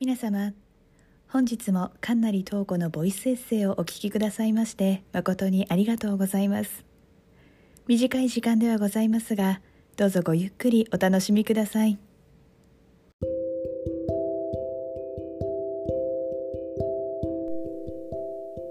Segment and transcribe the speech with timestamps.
[0.00, 0.52] 皆様
[1.28, 6.84] 本日も神成東子のボイスエッセイをお聞きくださいまして誠にありがとうございます。
[7.86, 9.60] 短い時間ではございますが
[9.96, 11.96] どうぞごゆっくりお楽しみください。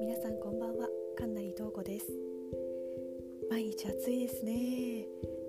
[0.01, 0.89] 皆さんこんばんは。
[1.17, 2.07] 神成東子です。
[3.49, 5.05] 毎日暑いですね。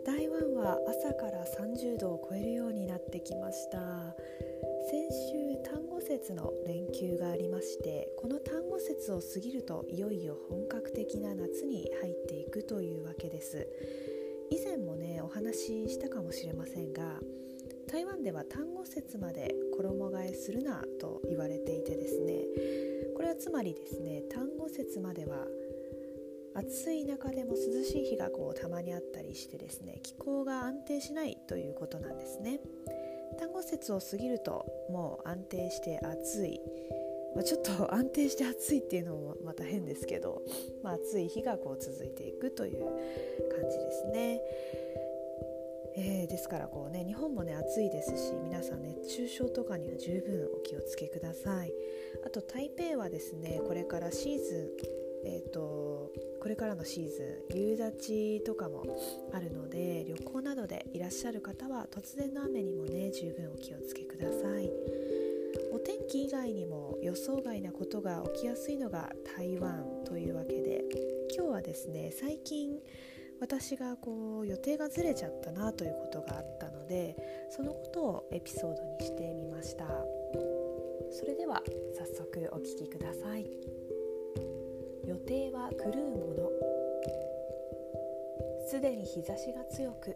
[0.07, 3.79] 台湾は朝から30度を超えるようになってきました。
[4.91, 13.67] 先週単語節の連休がありましてこの単語節を過ぎるといよいよ本格的な夏に入っていくというわけです
[14.51, 17.19] 以前もねお話ししたかもしれませんが
[17.91, 22.43] 台湾では単語節まで衣替えするなと言われていてですね
[23.17, 25.47] これはつまりですね単語節までは
[26.57, 32.61] 暑い中でも涼しい日がこうたまにあったりしてですね気候が安定しないということなんですね。
[33.39, 36.61] 単語節を過ぎるともう安定して暑い、
[37.35, 40.43] まあ、ちょっと安定して暑いっていうのもまた変ですけど、
[40.83, 44.41] まあ、暑い日がこう続いていくという感じですね。
[45.97, 51.73] えー、ですからこうね日本もね暑いですし皆さん熱中症とかには十分お気をつけください
[52.27, 58.85] あと台北はですねこれからシーズンえーと、これからのシーズン夕立とかも
[59.33, 64.71] あるので旅行などでいらっしゃる方は突然の雨にもね十分お気をつけください
[65.73, 70.85] お天気以外にも予想外なことが起きやすいのが台湾というわけで
[71.35, 72.79] 今日はですね最近
[73.41, 77.17] 私がこう予定がずれちゃったなということがあったので
[77.51, 79.87] そのことをエピソードにしてみました
[81.11, 81.63] それでは
[81.97, 83.84] 早速お聴きください。
[85.07, 86.51] 予定は狂うもの。
[88.67, 90.15] すでに日差しが強く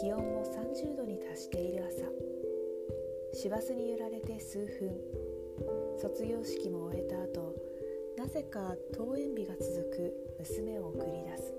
[0.00, 2.04] 気温も30度に達している朝。
[3.32, 4.90] 師走に揺られて数分。
[5.98, 7.54] 卒業式も終えた後
[8.18, 11.54] なぜか登園日が続く娘を送り出す。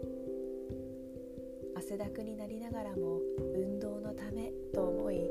[1.76, 3.20] 汗だくになりながらも
[3.56, 5.30] 運動のためと思い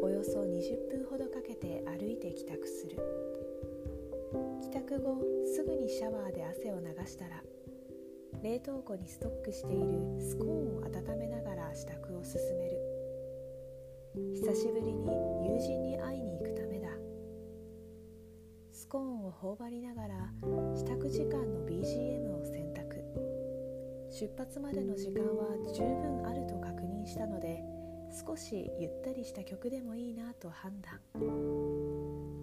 [0.00, 1.47] およそ20分ほどかけ
[5.00, 7.42] 後すぐにシャワーで汗を流したら
[8.42, 12.78] 冷凍庫にストックしているスコーンを温めながら支度を進める。
[14.34, 15.06] 久しぶりに
[15.44, 16.88] 友人に会いに行くためだ。
[18.72, 20.14] スコーンを頬張りながら
[20.76, 23.02] 支度時間の BGM を選択。
[24.10, 27.62] 出発までの時間は十分あると確認したので
[28.26, 31.00] 少しゆったりした曲でもいいなと判断。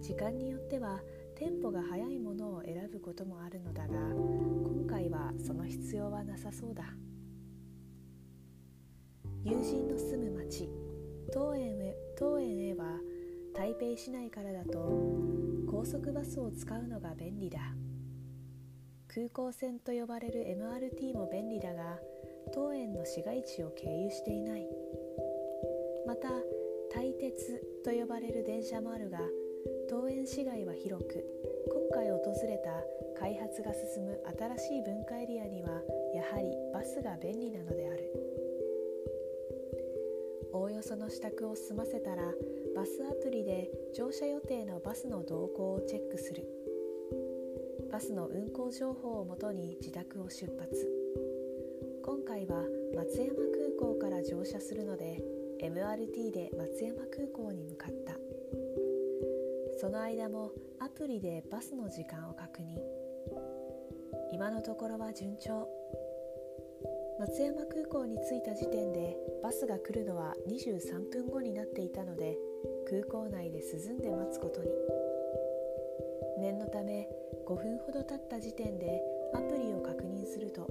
[0.02, 1.00] 時間によっては
[1.36, 6.84] テンポが速いものを選ぶこともあるのだが今回はその必要はなさそうだ。
[9.44, 10.68] 友人の住む町
[11.28, 12.86] 東園へ東園へは
[13.54, 14.78] 台北市内からだと
[15.70, 17.58] 高速バスを使うのが便利だ。
[19.06, 21.98] 空港線と呼ばれる MRT も便利だが
[22.54, 24.66] 当園の市街地を経由していない。
[26.06, 26.30] また
[26.94, 29.20] 台鉄と呼ばれる電車もあるが
[29.90, 31.24] 桃園市街は広く
[31.68, 34.20] 今回訪れた開発が進む
[34.56, 35.70] 新しい文化エリアには
[36.14, 38.12] やはりバスが便利なのである。
[40.52, 42.22] おおよその支度を済ませたら
[42.74, 46.46] バスアプリで乗車予定のバスの動向をチェックする。
[47.90, 50.88] バスの運行情報をもとに自宅を出発。
[52.04, 52.62] 今回は
[52.94, 55.22] 松山空港から乗車するので
[55.60, 58.25] MRT で松山空港に向かった。
[59.86, 62.76] その間もアプリでバスの時間を確認。
[64.32, 65.68] 今のところは順調。
[67.20, 72.36] 松山空港に着いた時点でバスが来るのは23分後になっていたので
[72.90, 74.70] 空港内で涼んで待つことに。
[76.40, 77.08] 念のため
[77.46, 79.00] 5分ほど経った時点で
[79.34, 80.66] アプリを確認すると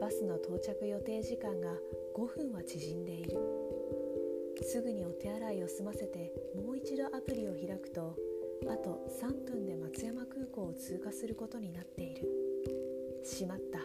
[0.00, 1.74] バスの到着予定時間が
[2.14, 3.36] 5分は縮んでいる。
[4.62, 8.16] すぐにお手洗いを済ませてもう一度アプリを開くと
[8.66, 12.26] あと3分で松山空港を通過することになっている。
[13.24, 13.78] しまった。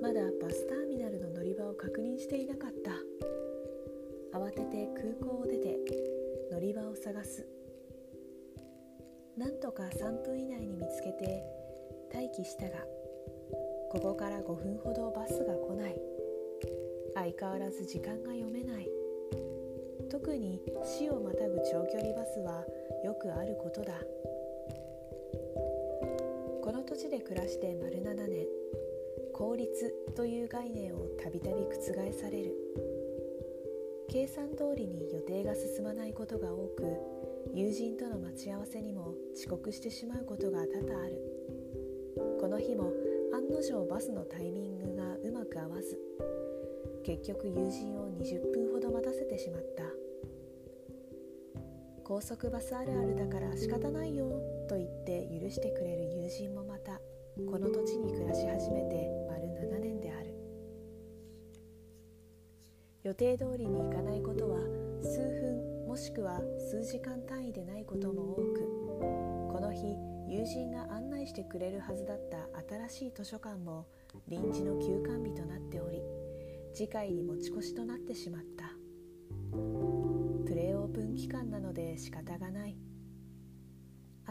[0.00, 2.92] まだバスターミナルの乗り場を確認していなかった。
[4.38, 5.76] 慌てて空港を出て
[6.52, 7.46] 乗り場を探す。
[9.36, 11.44] なんとか3分以内に見つけて
[12.14, 12.78] 待機したが
[13.90, 16.00] ここから5分ほどバスが来ない。
[17.14, 18.65] 相変わらず時間が読めない。
[20.10, 22.64] 特に死をまたぐ長距離バスは
[23.04, 23.94] よくあることだ。
[26.62, 28.46] この土地で暮らして丸7年
[29.32, 32.54] 効率という概念をたびたび覆される。
[34.08, 36.84] 計算通りに予定が進まないことが多く
[37.54, 41.20] 友人との待ち合わせにも遅刻してしまうことが多々ある。
[42.40, 42.92] この日も
[43.34, 44.75] 案の定バスのタイミング
[47.06, 49.84] 結局友人を20分ほど待たせてしまった。
[52.02, 54.28] 高速バスあるあるだから仕方ないよ
[54.68, 57.00] と言って許してくれる友人もまた
[57.48, 60.34] この土地に暮らし始めて丸7年である。
[63.04, 64.58] 予定通りに行かないことは
[65.00, 69.94] 数分もしくは数時間単位でないことも多くこの日
[70.28, 72.38] 友人が案内してくれるはずだった
[72.88, 73.86] 新しい図書館も
[74.26, 76.02] 臨時の休館日となっており
[76.76, 78.66] 次回に持ち越しとなってしまった。
[80.44, 82.76] プレオープン期間なので仕方がない。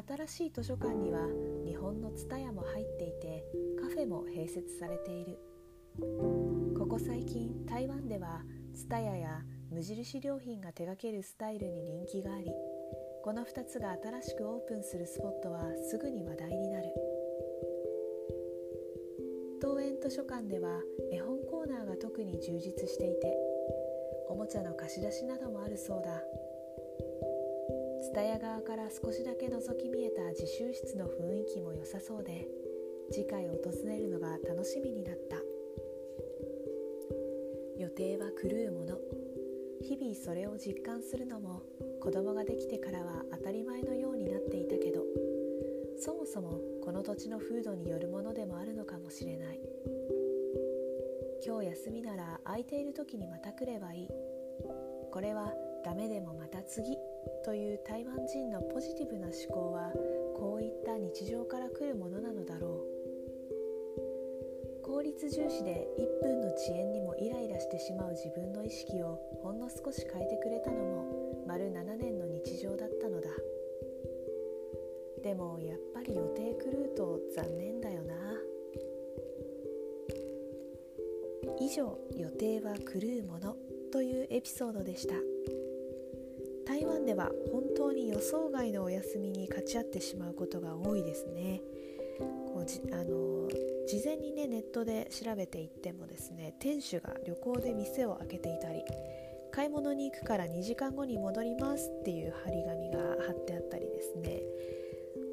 [0.07, 1.21] 新しい図書館には
[1.65, 3.43] 日本の TSUTAYA も入っていて
[3.81, 5.39] カフェも併設されている。
[6.77, 8.43] ここ最近台湾では
[8.75, 12.51] TSUTAYA や無印良品が手掛けるスタイルに人気があり
[13.23, 16.93] この2つが新しくオープンするスポットはすぐに話題になる。
[19.59, 20.79] 東園図書館では
[21.11, 23.35] 絵本ーナーが特に充実していて
[24.29, 26.21] おもちゃの貸し出しなどもあるそうだ。
[28.13, 32.47] 蔦屋側から少しだけ覗き見えた自習室の雰囲気も良さそうで
[33.11, 35.37] 次回訪れるのが楽しみになった。
[37.77, 38.97] 予定は狂うもの。
[39.81, 41.61] 日々それを実感するのも
[42.01, 45.03] 子供ができてからは当たり前のようになっていたけど
[45.99, 49.64] そもそもこの土地の風土によるものでもあるのかもしれない。
[51.45, 54.09] 今日休みなら空いている時にまた来ればいい。
[55.11, 55.53] これは
[55.83, 56.97] ダメでもまた次。
[57.43, 59.91] という台湾人のポジティブな思考は
[60.35, 62.83] こういった日常から来るものなのだろ
[64.81, 64.81] う。
[64.83, 73.29] 効率重視で1分の遅延にもイライラしてしまう自分の意識をほんの少し変えてくれたのも丸7年の日常だったのだ。
[75.21, 78.15] でもやっぱり予定狂うと残念だよな。
[81.59, 83.55] 以上予定は狂うもの
[83.91, 85.15] というエピソードでした。
[86.65, 91.61] 台湾では本当に予想外のお休みに勝ち合ってしまうことが多いですね。
[92.47, 93.47] こうじあの
[93.87, 98.83] 事前にねネットで調べていってもですね店主が旅行で店を開けていたり
[99.51, 104.41] 買い物に行くから2時間後に戻りますっていう張り紙が貼ってあったりですね。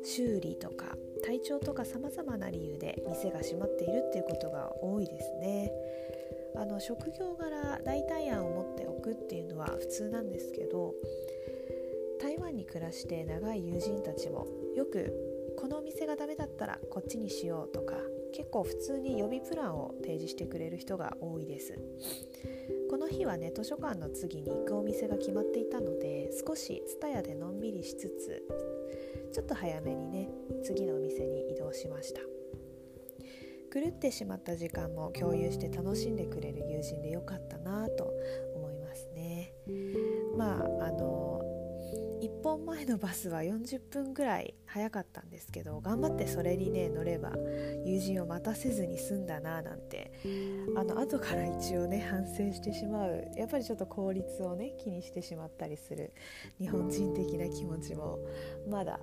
[0.04, 5.72] 修理とか体調とかさまざまな理由で店が閉まっているっていうことが多いですね。
[6.54, 10.94] あの職業柄代替案を持っておくっていうのは普通なんですけど
[12.20, 14.46] 台湾に暮らして長い友人たちも
[14.76, 15.12] よく
[15.56, 17.94] このお店がダメだったらこっちにしようとか
[18.34, 21.78] 結構普通に予備プランを提示してくれる人が多いです。
[22.92, 28.42] この日はね図書館の次に行くお店が決まっていたので少し TSUTAYA でのんびりしつつ
[29.32, 30.28] ちょっと早めにね
[30.62, 32.20] 次のお店に移動しました。
[33.72, 38.12] 狂ってしまった時間も共有して楽しんでくれる友人でよかったなと
[38.56, 39.54] 思いますね。
[40.36, 41.40] まああの
[42.22, 47.32] 1本前のバスは40分ぐらい早かったんですけど頑張ってそれにね乗れば
[47.84, 50.12] 友人を待たせずに済んだななんて
[50.76, 56.12] あの後から一応ね反省してしまうやっぱりちょっと効率をね気にしてしまったりする
[56.60, 58.20] 日本人的な気持ちも
[58.70, 59.00] まだ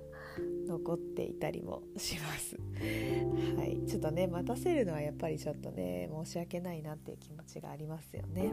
[0.66, 2.56] 残っていたりもします。
[3.56, 3.86] はい。
[3.86, 8.50] ちょっとね待たせるのはやっぱりちょっとね申し訳ないなっていう気持ちがありますよね、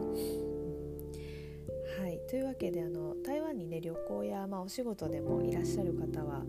[1.96, 2.20] はい。
[2.28, 6.44] というわけであの台湾にね旅行や、まあ、お仕事でもいらっしゃる方は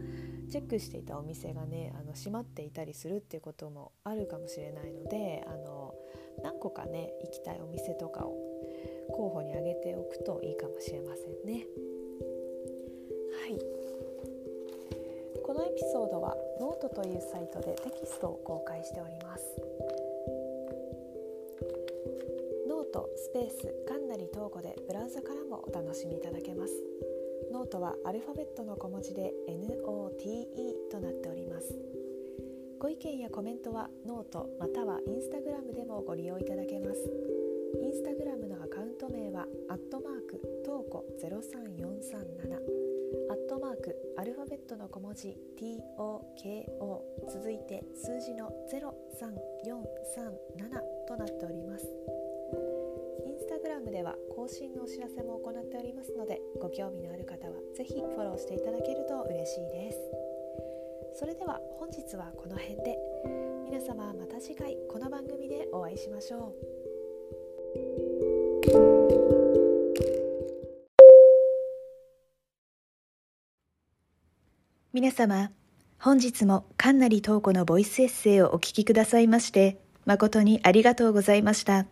[0.52, 5.94] チェックしていたお店がねあの閉まっていたりするっていうこともあるかもしれないのであの
[6.44, 8.36] 何個かね行きたいお店とかを
[9.12, 11.66] 候補に挙げておくといいかもしれませんね。
[13.42, 13.60] はい。
[15.44, 19.99] このエピソードはノートというサイトでテキストを公開しております。
[22.92, 26.74] トスペースかんなり東語でブラウザからもお楽しみいただけます。
[27.52, 31.78] ノートはアルファベットの小文字で NOTE となっております。
[32.80, 37.12] ご意見やコメントはノートまたはインスタグラムでもご利用いただけます。
[37.82, 42.90] インスタグラムのアカウント名はアットマークトーコ03437
[43.30, 51.88] アットマークアルファベットの小文字 TOKO 続いて数字の03437となっております。
[53.60, 59.98] インスタグラムでは更新のお知らせも行っておりますのでご興味のある方はぜひフォローしていただけると嬉しいです。
[61.20, 62.98] それでは本日はこの辺で。
[63.66, 66.80] 皆様また次回この番組でお会いしましょう。
[74.94, 75.52] 皆様、
[76.00, 81.86] 本日も神成東子のボイスエッセイをお聞きくださいまして、誠にありがとうございました。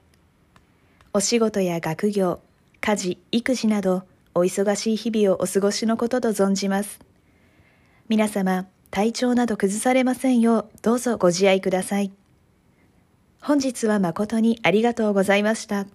[1.17, 2.41] お仕事や学業、
[2.79, 4.03] 家事、育児など、
[4.35, 6.99] お忙しい日々をお過ごしのことと存じます。
[8.07, 12.11] 皆様、体調など崩されませんよう、どうぞご自愛ください。
[13.41, 15.87] 本日は誠にありがとうございました。